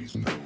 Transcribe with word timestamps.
ladies. 0.00 0.39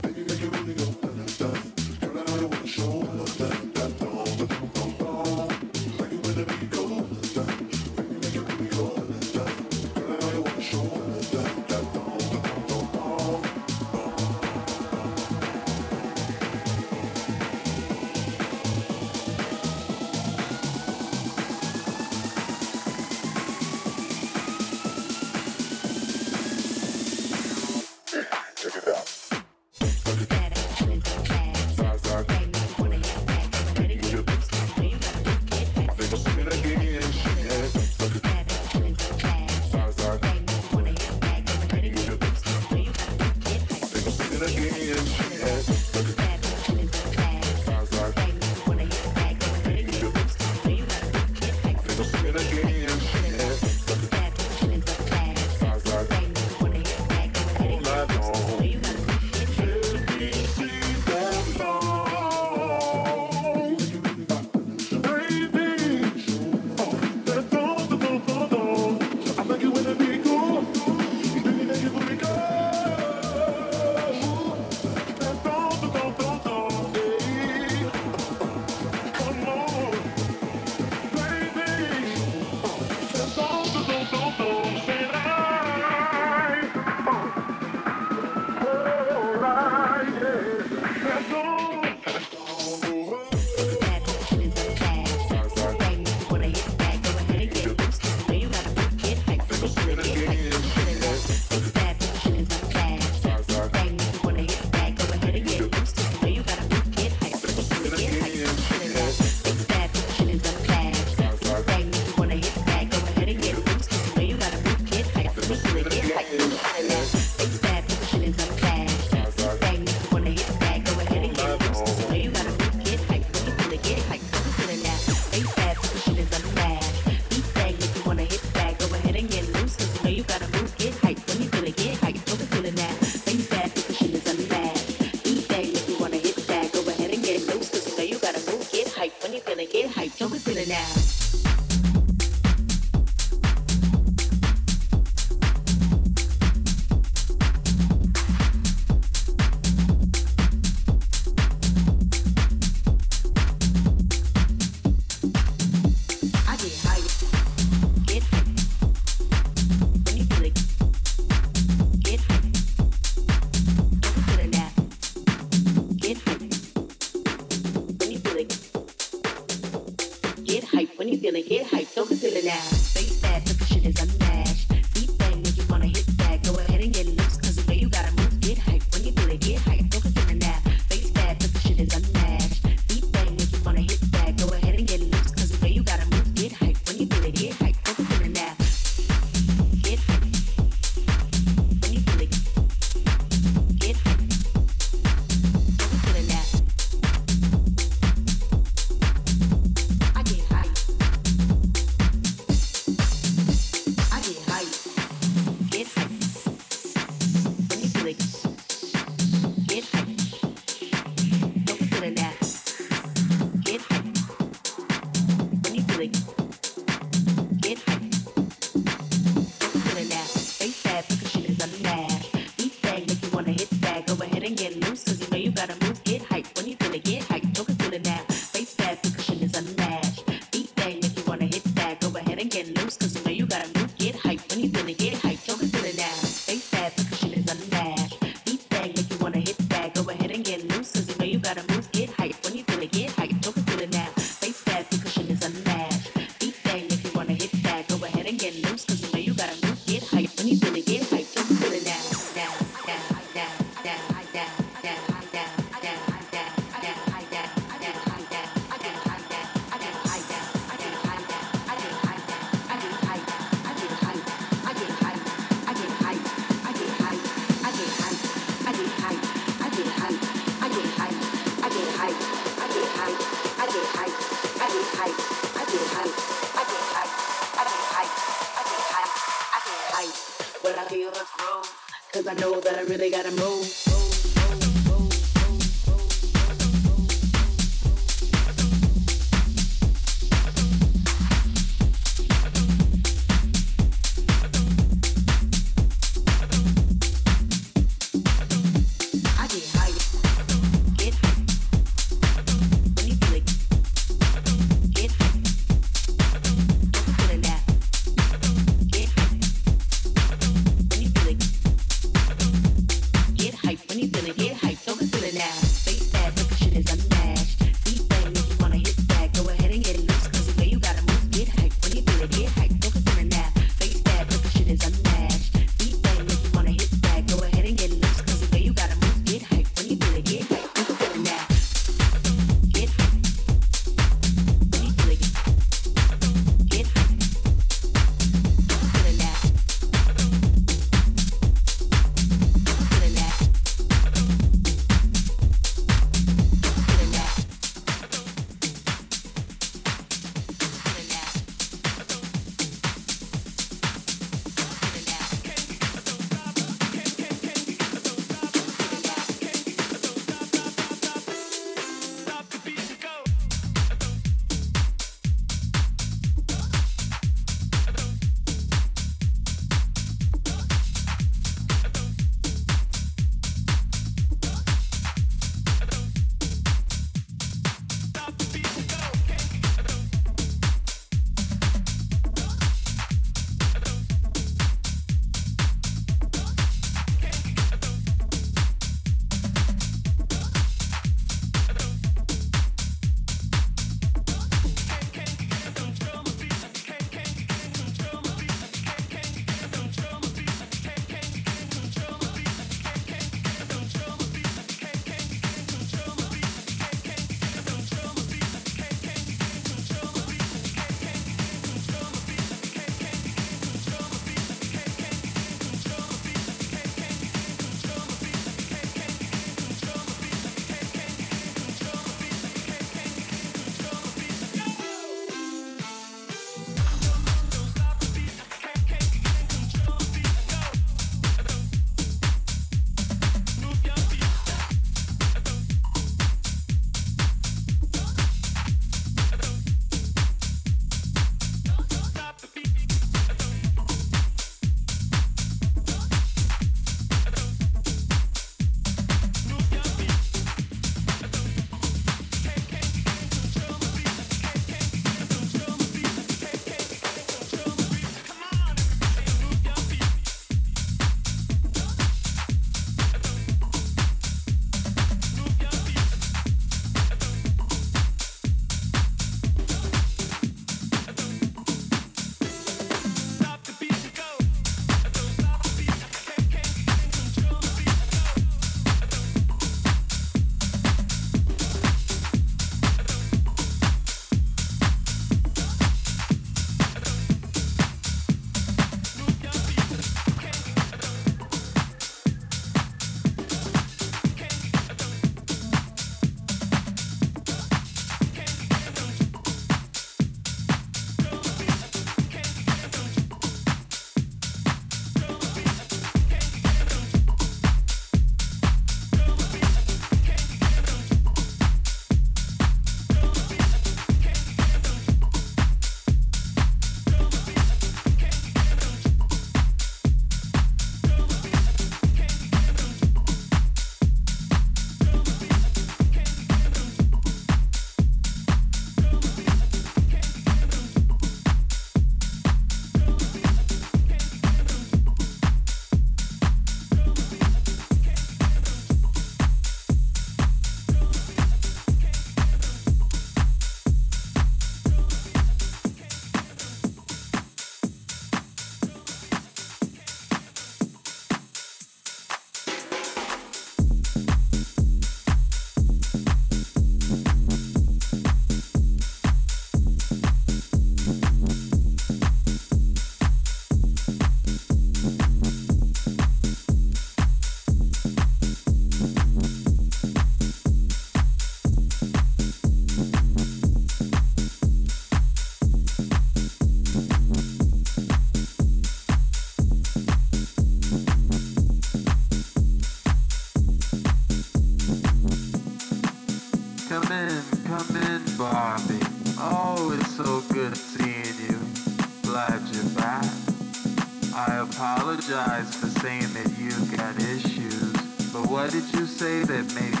saying 596.01 596.33
that 596.33 596.51
you've 596.57 596.97
got 596.97 597.15
issues, 597.17 597.93
but 598.33 598.49
what 598.49 598.71
did 598.71 598.91
you 598.91 599.05
say 599.05 599.43
that 599.43 599.71
made 599.75 600.00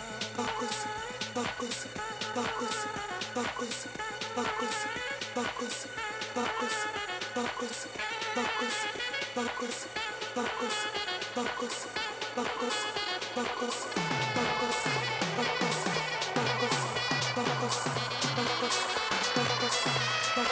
Don't 18.33 18.47
push, 18.47 18.77
don't 19.35 19.45
push, 19.59 19.83
don't 19.83 20.45
push. 20.45 20.50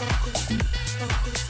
Focus, 0.00 0.48
focus. 0.96 1.49